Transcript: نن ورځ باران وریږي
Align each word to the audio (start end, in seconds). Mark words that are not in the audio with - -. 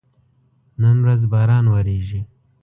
نن 0.81 0.97
ورځ 1.05 1.21
باران 1.31 1.65
وریږي 1.69 2.21